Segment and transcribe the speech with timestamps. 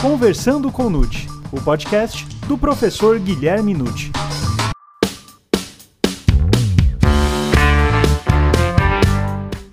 [0.00, 4.12] Conversando com Nute, o podcast do professor Guilherme Nute.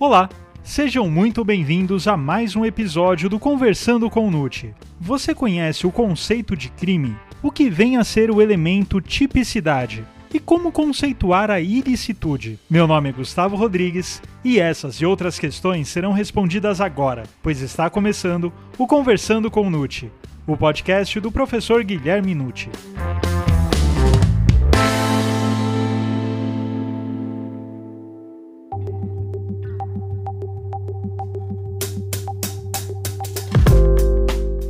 [0.00, 0.28] Olá,
[0.64, 4.74] sejam muito bem-vindos a mais um episódio do Conversando com Nute.
[5.00, 7.16] Você conhece o conceito de crime?
[7.40, 10.04] O que vem a ser o elemento tipicidade?
[10.32, 12.58] E como conceituar a ilicitude?
[12.68, 17.88] Meu nome é Gustavo Rodrigues e essas e outras questões serão respondidas agora, pois está
[17.88, 20.10] começando o Conversando com Nute,
[20.46, 22.70] o podcast do professor Guilherme Nucci.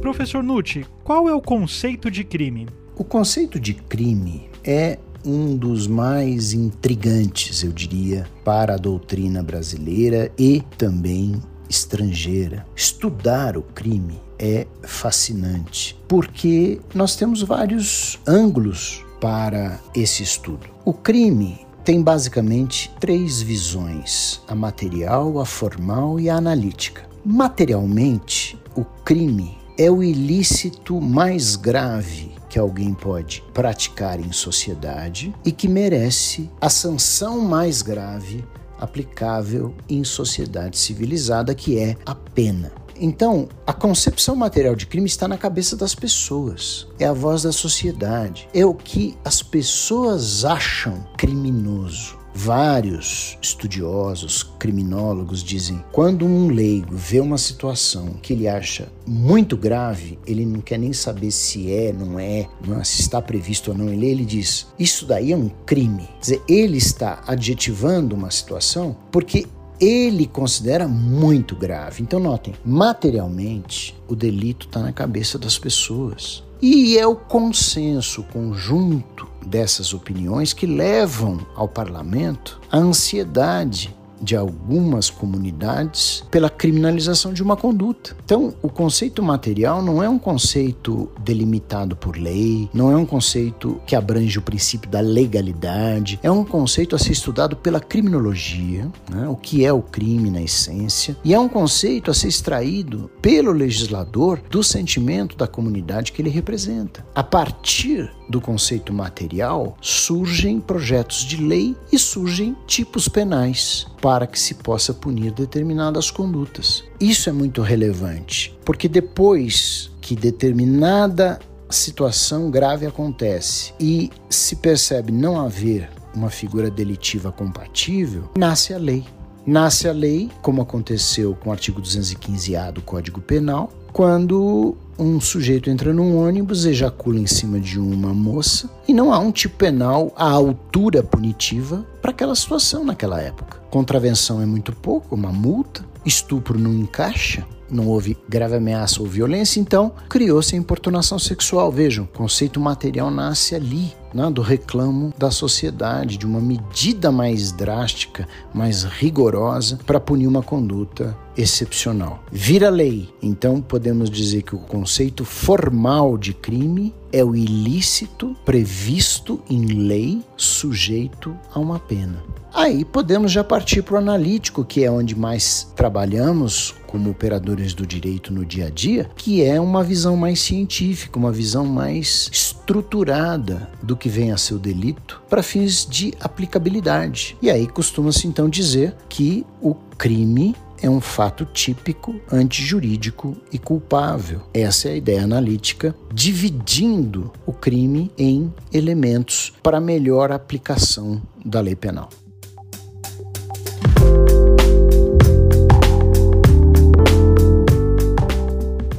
[0.00, 2.68] Professor Nucci, qual é o conceito de crime?
[2.95, 10.30] O conceito de crime é um dos mais intrigantes, eu diria, para a doutrina brasileira
[10.38, 12.64] e também estrangeira.
[12.76, 20.66] Estudar o crime é fascinante, porque nós temos vários ângulos para esse estudo.
[20.84, 27.04] O crime tem basicamente três visões: a material, a formal e a analítica.
[27.24, 35.52] Materialmente, o crime é o ilícito mais grave que alguém pode praticar em sociedade e
[35.52, 38.43] que merece a sanção mais grave
[38.80, 42.73] aplicável em sociedade civilizada, que é a pena.
[42.98, 46.88] Então, a concepção material de crime está na cabeça das pessoas.
[46.98, 48.48] É a voz da sociedade.
[48.54, 52.15] É o que as pessoas acham criminoso.
[52.38, 60.18] Vários estudiosos, criminólogos dizem: quando um leigo vê uma situação que ele acha muito grave,
[60.26, 63.79] ele não quer nem saber se é, não é, não é se está previsto ou
[63.79, 66.03] não em lei, ele diz: isso daí é um crime.
[66.03, 69.47] Quer dizer, ele está adjetivando uma situação porque
[69.81, 72.03] ele considera muito grave.
[72.03, 76.44] Então, notem, materialmente, o delito está na cabeça das pessoas.
[76.60, 85.10] E é o consenso conjunto dessas opiniões que levam ao parlamento a ansiedade de algumas
[85.10, 88.16] comunidades pela criminalização de uma conduta.
[88.25, 93.81] Então, o conceito material não é um conceito delimitado por lei, não é um conceito
[93.87, 99.28] que abrange o princípio da legalidade, é um conceito a ser estudado pela criminologia, né?
[99.28, 103.53] o que é o crime na essência, e é um conceito a ser extraído pelo
[103.53, 107.04] legislador do sentimento da comunidade que ele representa.
[107.15, 114.38] A partir do conceito material, surgem projetos de lei e surgem tipos penais para que
[114.38, 116.84] se possa punir determinadas condutas.
[117.00, 121.38] Isso é muito relevante, porque depois que determinada
[121.69, 129.04] situação grave acontece e se percebe não haver uma figura delitiva compatível, nasce a lei.
[129.47, 135.70] Nasce a lei, como aconteceu com o artigo 215-A do Código Penal, quando um sujeito
[135.70, 140.12] entra num ônibus, ejacula em cima de uma moça e não há um tipo penal
[140.14, 143.58] à altura punitiva para aquela situação naquela época.
[143.70, 149.60] Contravenção é muito pouco, uma multa, estupro não encaixa, não houve grave ameaça ou violência,
[149.60, 151.72] então criou-se a importunação sexual.
[151.72, 158.27] Vejam, conceito material nasce ali, né, do reclamo da sociedade, de uma medida mais drástica,
[158.54, 162.25] mais rigorosa para punir uma conduta excepcional.
[162.32, 169.41] Vira lei, então podemos dizer que o conceito formal de crime é o ilícito previsto
[169.50, 172.25] em lei sujeito a uma pena.
[172.56, 177.86] Aí podemos já partir para o analítico, que é onde mais trabalhamos como operadores do
[177.86, 183.70] direito no dia a dia, que é uma visão mais científica, uma visão mais estruturada
[183.82, 187.36] do que vem a ser o delito para fins de aplicabilidade.
[187.42, 194.40] E aí costuma-se então dizer que o crime é um fato típico, antijurídico e culpável.
[194.54, 201.76] Essa é a ideia analítica, dividindo o crime em elementos para melhor aplicação da lei
[201.76, 202.08] penal.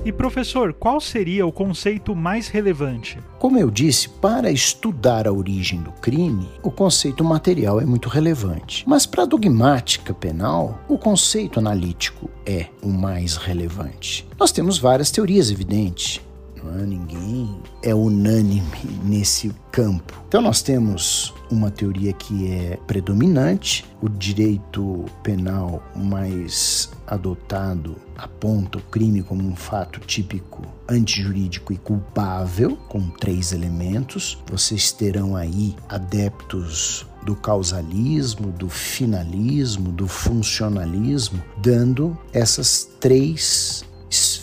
[0.08, 3.20] E professor, qual seria o conceito mais relevante?
[3.38, 8.86] Como eu disse, para estudar a origem do crime, o conceito material é muito relevante.
[8.88, 14.26] Mas para a dogmática penal, o conceito analítico é o mais relevante.
[14.40, 16.22] Nós temos várias teorias evidentes.
[16.70, 16.86] É?
[16.86, 18.62] Ninguém é unânime
[19.04, 20.24] nesse campo.
[20.28, 28.82] Então nós temos uma teoria que é predominante, o direito penal mais adotado aponta o
[28.82, 34.38] crime como um fato típico antijurídico e culpável, com três elementos.
[34.50, 43.84] Vocês terão aí adeptos do causalismo, do finalismo, do funcionalismo, dando essas três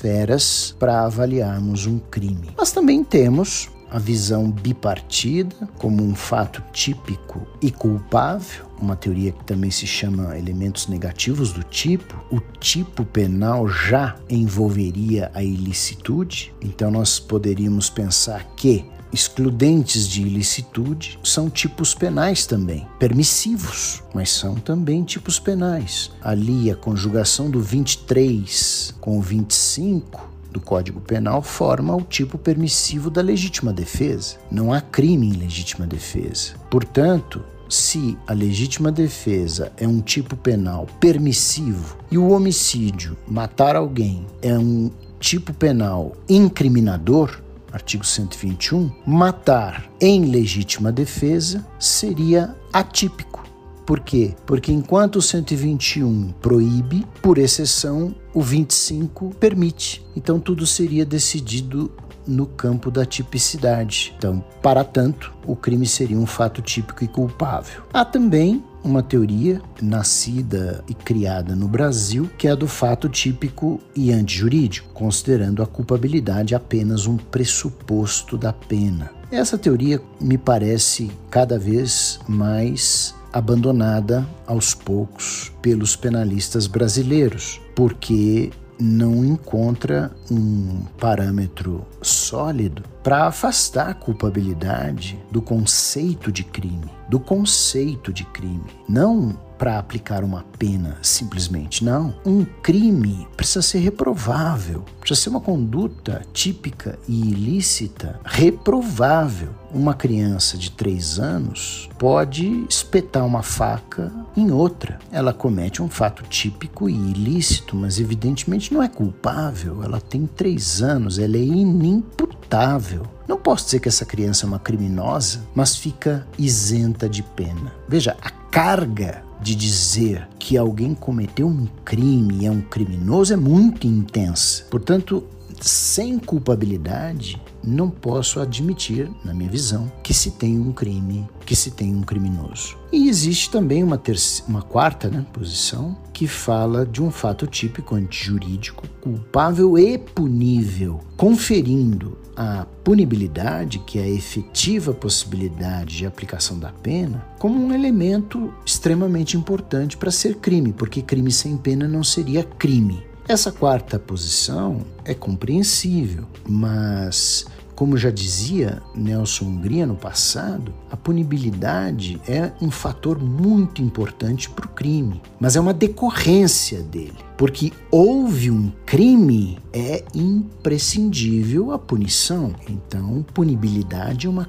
[0.05, 2.51] esferas para avaliarmos um crime.
[2.57, 9.45] Mas também temos a visão bipartida como um fato típico e culpável, uma teoria que
[9.45, 12.15] também se chama elementos negativos do tipo.
[12.31, 21.19] O tipo penal já envolveria a ilicitude, então nós poderíamos pensar que excludentes de ilicitude
[21.23, 26.11] são tipos penais também, permissivos, mas são também tipos penais.
[26.21, 33.11] Ali a conjugação do 23 com o 25 do Código Penal forma o tipo permissivo
[33.11, 34.37] da legítima defesa.
[34.51, 36.55] Não há crime em legítima defesa.
[36.71, 44.25] Portanto, se a legítima defesa é um tipo penal permissivo e o homicídio, matar alguém,
[44.43, 47.41] é um tipo penal incriminador,
[47.75, 53.45] artigo 121, matar em legítima defesa seria atípico.
[53.85, 54.35] Por quê?
[54.47, 60.07] Porque enquanto o 121 proíbe, por exceção, o 25 permite.
[60.17, 61.91] Então tudo seria decidido
[62.27, 64.15] no campo da tipicidade.
[64.17, 67.83] Então, para tanto, o crime seria um fato típico e culpável.
[67.93, 73.81] Há também uma teoria nascida e criada no Brasil, que é a do fato típico
[73.97, 79.11] e antijurídico, considerando a culpabilidade apenas um pressuposto da pena.
[79.31, 89.25] Essa teoria me parece cada vez mais abandonada aos poucos pelos penalistas brasileiros, porque não
[89.25, 98.25] encontra um parâmetro sólido para afastar a culpabilidade do conceito de crime, do conceito de
[98.25, 102.15] crime, não para aplicar uma pena simplesmente, não.
[102.25, 109.51] Um crime precisa ser reprovável, precisa ser uma conduta típica e ilícita reprovável.
[109.73, 114.99] Uma criança de três anos pode espetar uma faca em outra.
[115.11, 119.83] Ela comete um fato típico e ilícito, mas evidentemente não é culpável.
[119.83, 123.03] Ela tem três anos, ela é inimputável.
[123.27, 127.73] Não posso dizer que essa criança é uma criminosa, mas fica isenta de pena.
[127.89, 133.37] Veja, a carga de dizer que alguém cometeu um crime e é um criminoso é
[133.37, 134.65] muito intensa.
[134.71, 135.25] Portanto,
[135.61, 141.73] sem culpabilidade, não posso admitir, na minha visão, que se tem um crime, que se
[141.73, 142.79] tem um criminoso.
[142.93, 147.97] E existe também uma, terceira, uma quarta né, posição que fala de um fato típico
[147.97, 156.71] antijurídico, culpável e punível, conferindo a punibilidade, que é a efetiva possibilidade de aplicação da
[156.71, 162.45] pena, como um elemento extremamente importante para ser crime, porque crime sem pena não seria
[162.45, 163.05] crime.
[163.27, 172.21] Essa quarta posição é compreensível, mas como já dizia Nelson Hungria no passado, a punibilidade
[172.27, 177.17] é um fator muito importante para o crime, mas é uma decorrência dele.
[177.37, 182.55] Porque houve um crime, é imprescindível a punição.
[182.69, 184.45] Então, punibilidade é uma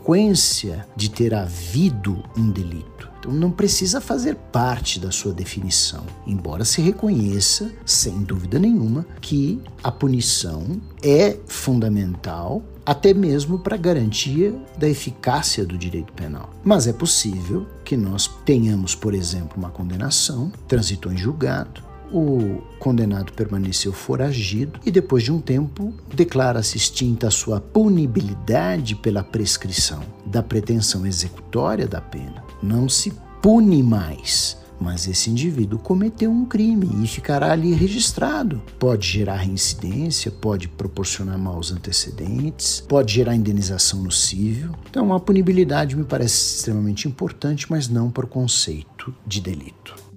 [0.00, 3.08] consequência de ter havido um delito.
[3.18, 9.60] Então não precisa fazer parte da sua definição, embora se reconheça, sem dúvida nenhuma, que
[9.82, 16.48] a punição é fundamental até mesmo para garantia da eficácia do direito penal.
[16.64, 23.32] Mas é possível que nós tenhamos, por exemplo, uma condenação, transitou em julgado, o condenado
[23.32, 30.42] permaneceu foragido e, depois de um tempo, declara-se extinta a sua punibilidade pela prescrição da
[30.42, 32.42] pretensão executória da pena.
[32.62, 34.58] Não se pune mais.
[34.80, 38.62] Mas esse indivíduo cometeu um crime e ficará ali registrado.
[38.78, 44.70] Pode gerar reincidência, pode proporcionar maus antecedentes, pode gerar indenização no cível.
[44.88, 50.09] Então, a punibilidade me parece extremamente importante, mas não para o conceito de delito.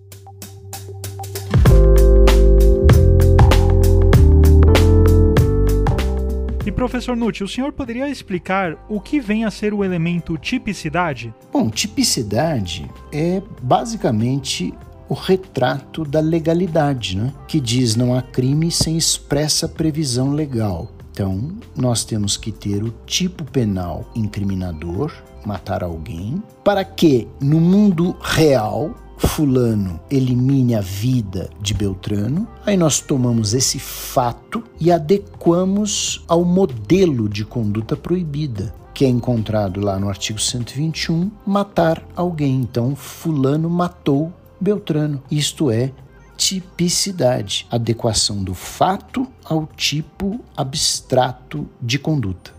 [6.73, 11.33] Professor Nutti, o senhor poderia explicar o que vem a ser o elemento tipicidade?
[11.51, 14.73] Bom, tipicidade é basicamente
[15.07, 17.31] o retrato da legalidade, né?
[17.47, 20.89] que diz não há crime sem expressa previsão legal.
[21.11, 25.13] Então, nós temos que ter o tipo penal incriminador,
[25.45, 28.95] matar alguém, para que no mundo real
[29.27, 37.27] Fulano elimine a vida de Beltrano, aí nós tomamos esse fato e adequamos ao modelo
[37.27, 42.61] de conduta proibida, que é encontrado lá no artigo 121, matar alguém.
[42.61, 45.23] Então, Fulano matou Beltrano.
[45.31, 45.91] Isto é
[46.37, 52.51] tipicidade, adequação do fato ao tipo abstrato de conduta.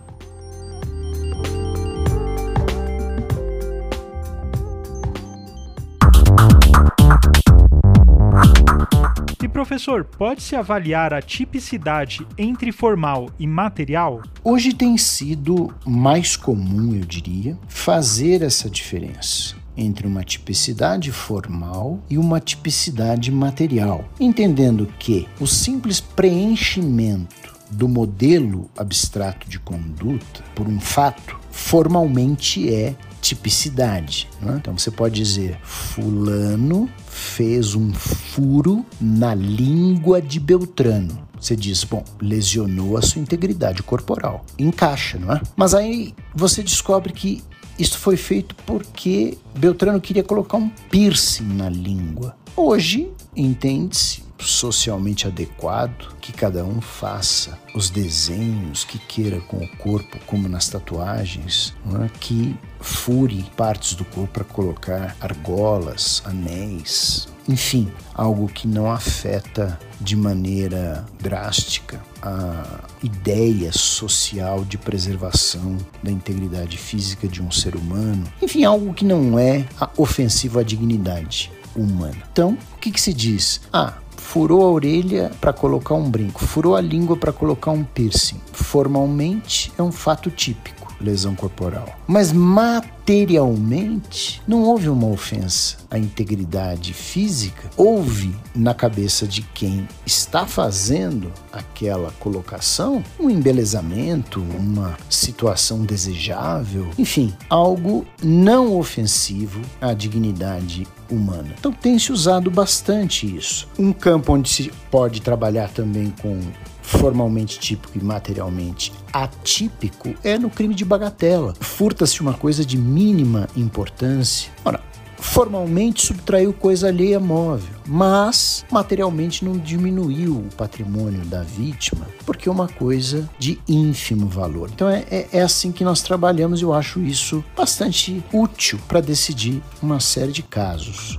[9.65, 14.23] Professor, pode-se avaliar a tipicidade entre formal e material?
[14.45, 22.19] Hoje tem sido mais comum, eu diria, fazer essa diferença entre uma tipicidade formal e
[22.19, 30.81] uma tipicidade material, entendendo que o simples preenchimento do modelo abstrato de conduta por um
[30.81, 34.29] fato formalmente é tipicidade.
[34.41, 34.57] Né?
[34.61, 41.25] Então você pode dizer: Fulano fez um furo na língua de Beltrano.
[41.41, 44.47] Você diz, bom, lesionou a sua integridade corporal.
[44.59, 45.43] Encaixa, não é?
[45.55, 47.43] Mas aí você descobre que
[47.79, 52.35] isso foi feito porque Beltrano queria colocar um piercing na língua.
[52.57, 60.19] Hoje, entende-se socialmente adequado que cada um faça os desenhos que queira com o corpo,
[60.27, 62.09] como nas tatuagens, é?
[62.21, 70.17] que fure partes do corpo para colocar argolas, anéis, enfim, algo que não afeta de
[70.17, 78.65] maneira drástica a ideia social de preservação da integridade física de um ser humano, enfim,
[78.65, 82.23] algo que não é ofensivo à dignidade humana.
[82.33, 83.61] Então, o que, que se diz?
[83.73, 83.95] Ah,
[84.35, 88.41] furou a orelha para colocar um brinco, furou a língua para colocar um piercing.
[88.53, 91.87] Formalmente é um fato típico lesão corporal.
[92.07, 100.47] Mas materialmente não houve uma ofensa à integridade física, houve na cabeça de quem está
[100.47, 111.55] fazendo aquela colocação um embelezamento, uma situação desejável, enfim, algo não ofensivo à dignidade humana.
[111.59, 113.69] Então tem se usado bastante isso.
[113.79, 116.41] Um campo onde se pode trabalhar também com
[116.83, 121.55] formalmente típico e materialmente atípico é no crime de bagatela.
[121.61, 124.51] Furta-se uma coisa de mínima importância.
[124.65, 124.81] Ora,
[125.17, 132.53] formalmente subtraiu coisa alheia móvel, mas materialmente não diminuiu o patrimônio da vítima, porque é
[132.53, 134.71] uma coisa de ínfimo valor.
[134.73, 139.01] Então é, é, é assim que nós trabalhamos e eu acho isso bastante útil para
[139.01, 141.19] decidir uma série de casos.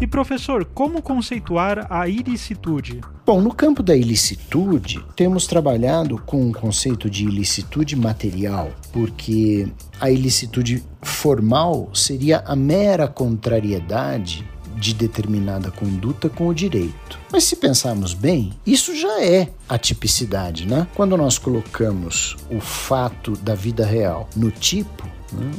[0.00, 3.00] E professor, como conceituar a ilicitude?
[3.24, 9.68] Bom, no campo da ilicitude, temos trabalhado com o conceito de ilicitude material, porque
[10.00, 17.16] a ilicitude formal seria a mera contrariedade de determinada conduta com o direito.
[17.30, 20.88] Mas se pensarmos bem, isso já é a tipicidade, né?
[20.96, 25.11] Quando nós colocamos o fato da vida real no tipo,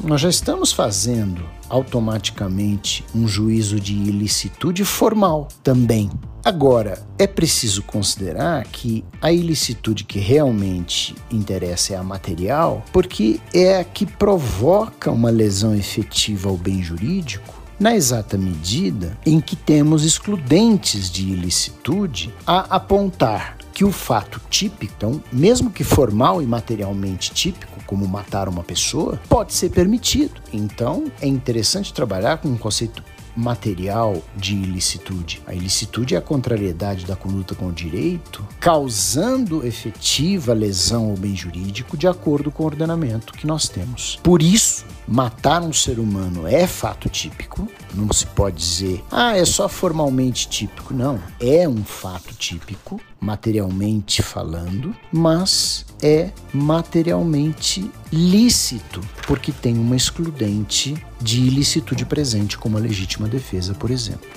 [0.04, 6.10] nós já estamos fazendo automaticamente um juízo de ilicitude formal também.
[6.46, 13.78] Agora, é preciso considerar que a ilicitude que realmente interessa é a material, porque é
[13.78, 20.04] a que provoca uma lesão efetiva ao bem jurídico na exata medida em que temos
[20.04, 27.32] excludentes de ilicitude a apontar que o fato típico, então, mesmo que formal e materialmente
[27.32, 30.42] típico, como matar uma pessoa, pode ser permitido.
[30.52, 33.04] Então, é interessante trabalhar com um conceito
[33.36, 35.42] material de ilicitude.
[35.46, 41.36] A ilicitude é a contrariedade da conduta com o direito, causando efetiva lesão ao bem
[41.36, 44.20] jurídico de acordo com o ordenamento que nós temos.
[44.24, 47.68] Por isso, matar um ser humano é fato típico.
[47.94, 50.94] Não se pode dizer, ah, é só formalmente típico.
[50.94, 60.96] Não, é um fato típico, materialmente falando, mas é materialmente lícito, porque tem uma excludente
[61.22, 64.30] de ilicitude presente, como a legítima defesa, por exemplo.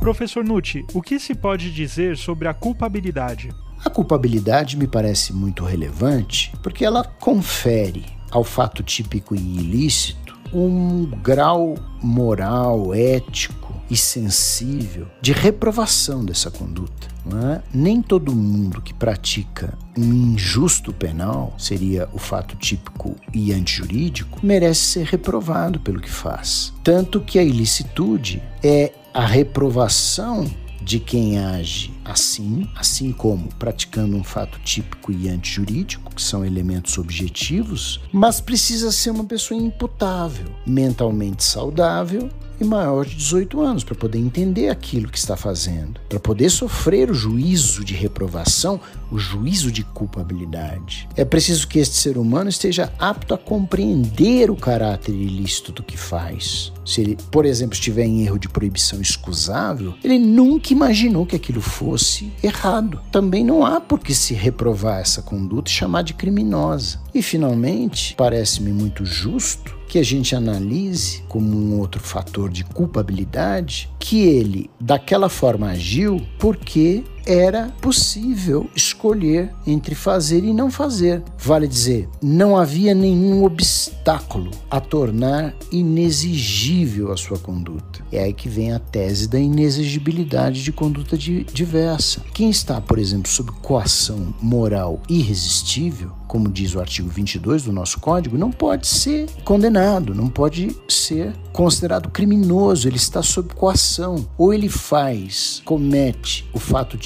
[0.00, 3.50] Professor Nucci, o que se pode dizer sobre a culpabilidade?
[3.86, 11.06] A culpabilidade me parece muito relevante porque ela confere ao fato típico e ilícito um
[11.22, 17.06] grau moral, ético e sensível de reprovação dessa conduta.
[17.26, 17.62] É?
[17.72, 24.80] Nem todo mundo que pratica um injusto penal, seria o fato típico e antijurídico, merece
[24.80, 26.72] ser reprovado pelo que faz.
[26.82, 30.44] Tanto que a ilicitude é a reprovação
[30.82, 36.98] de quem age assim, assim como praticando um fato típico e antijurídico, que são elementos
[36.98, 42.28] objetivos, mas precisa ser uma pessoa imputável, mentalmente saudável
[42.60, 47.10] e maior de 18 anos para poder entender aquilo que está fazendo, para poder sofrer
[47.10, 51.08] o juízo de reprovação, o juízo de culpabilidade.
[51.16, 55.96] É preciso que este ser humano esteja apto a compreender o caráter ilícito do que
[55.96, 56.72] faz.
[56.84, 61.60] Se ele, por exemplo, estiver em erro de proibição excusável, ele nunca imaginou que aquilo
[61.60, 63.00] fosse errado.
[63.10, 67.00] Também não há por que se reprovar essa conduta e chamar de criminosa.
[67.12, 73.88] E finalmente, parece-me muito justo que a gente analise como um outro fator de culpabilidade
[73.98, 81.22] que ele daquela forma agiu porque era possível escolher entre fazer e não fazer.
[81.36, 88.04] Vale dizer, não havia nenhum obstáculo a tornar inexigível a sua conduta.
[88.12, 92.20] É aí que vem a tese da inexigibilidade de conduta diversa.
[92.32, 97.98] Quem está, por exemplo, sob coação moral irresistível, como diz o artigo 22 do nosso
[97.98, 104.26] código, não pode ser condenado, não pode ser considerado criminoso, ele está sob coação.
[104.36, 106.98] Ou ele faz, comete o fato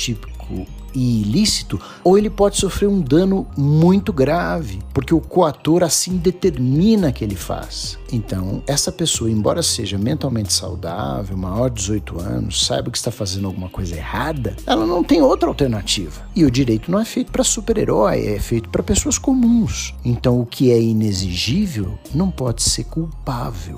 [0.94, 7.12] e ilícito, ou ele pode sofrer um dano muito grave, porque o coator assim determina
[7.12, 7.98] que ele faz.
[8.12, 13.46] Então, essa pessoa, embora seja mentalmente saudável, maior de 18 anos, saiba que está fazendo
[13.46, 16.22] alguma coisa errada, ela não tem outra alternativa.
[16.34, 19.94] E o direito não é feito para super-herói, é feito para pessoas comuns.
[20.04, 23.76] Então, o que é inexigível não pode ser culpável.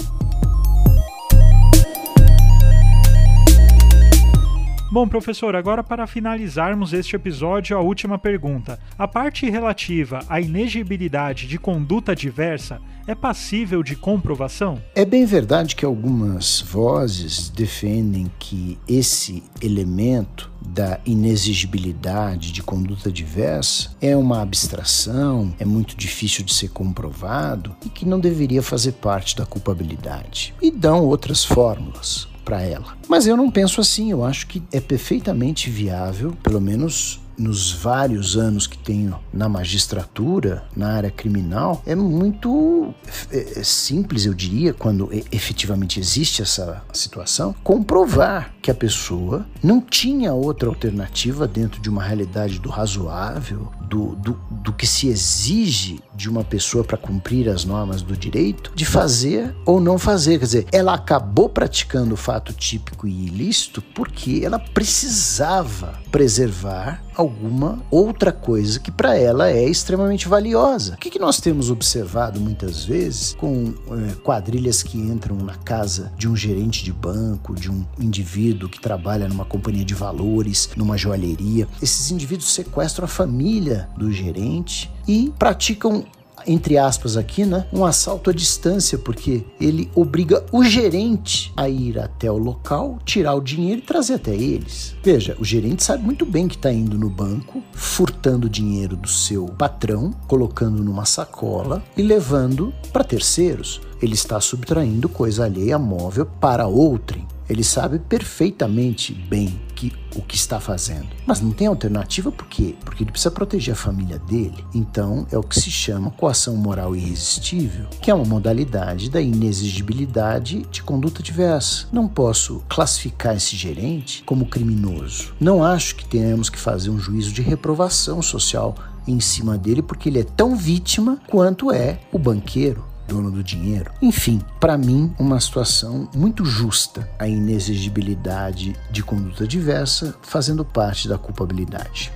[4.93, 8.79] Bom, professor, agora para finalizarmos este episódio, a última pergunta.
[8.99, 14.83] A parte relativa à inegibilidade de conduta diversa é passível de comprovação?
[14.95, 23.97] É bem verdade que algumas vozes defendem que esse elemento da inexigibilidade de conduta diversa
[23.99, 29.35] é uma abstração, é muito difícil de ser comprovado e que não deveria fazer parte
[29.39, 30.55] da culpabilidade.
[30.61, 32.97] E dão outras fórmulas para ela.
[33.09, 38.37] Mas eu não penso assim, eu acho que é perfeitamente viável, pelo menos nos vários
[38.37, 42.95] anos que tenho na magistratura, na área criminal, é muito
[43.31, 49.81] é, é simples, eu diria, quando efetivamente existe essa situação, comprovar que a pessoa não
[49.81, 56.01] tinha outra alternativa dentro de uma realidade do razoável, do, do, do que se exige
[56.15, 60.39] de uma pessoa para cumprir as normas do direito, de fazer ou não fazer.
[60.39, 67.83] Quer dizer, ela acabou praticando o fato típico e ilícito porque ela precisava preservar alguma
[67.91, 70.95] outra coisa que para ela é extremamente valiosa.
[70.95, 76.11] O que, que nós temos observado muitas vezes com é, quadrilhas que entram na casa
[76.17, 80.97] de um gerente de banco, de um indivíduo que trabalha numa companhia de valores, numa
[80.97, 81.69] joalheria?
[81.83, 86.05] Esses indivíduos sequestram a família do gerente e praticam
[86.47, 91.99] entre aspas aqui, né, um assalto à distância, porque ele obriga o gerente a ir
[91.99, 94.97] até o local, tirar o dinheiro e trazer até eles.
[95.03, 99.09] Veja, o gerente sabe muito bem que está indo no banco, furtando o dinheiro do
[99.09, 103.81] seu patrão, colocando numa sacola e levando para terceiros.
[104.01, 107.27] Ele está subtraindo coisa alheia móvel para outrem.
[107.49, 111.09] Ele sabe perfeitamente bem que, o que está fazendo.
[111.27, 112.77] Mas não tem alternativa por quê?
[112.85, 114.65] Porque ele precisa proteger a família dele.
[114.75, 120.63] Então é o que se chama coação moral irresistível, que é uma modalidade da inexigibilidade
[120.71, 121.87] de conduta diversa.
[121.93, 125.35] Não posso classificar esse gerente como criminoso.
[125.41, 128.75] Não acho que tenhamos que fazer um juízo de reprovação social
[129.07, 133.93] em cima dele, porque ele é tão vítima quanto é o banqueiro dono do dinheiro.
[134.01, 141.19] Enfim, para mim, uma situação muito justa a inexigibilidade de conduta diversa fazendo parte da
[141.19, 142.11] culpabilidade.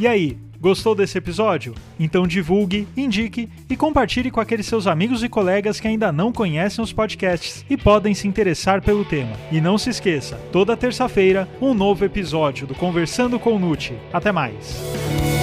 [0.00, 1.74] E aí, Gostou desse episódio?
[2.00, 6.82] Então divulgue, indique e compartilhe com aqueles seus amigos e colegas que ainda não conhecem
[6.82, 9.36] os podcasts e podem se interessar pelo tema.
[9.52, 13.92] E não se esqueça, toda terça-feira, um novo episódio do Conversando com o Nute.
[14.10, 15.33] Até mais!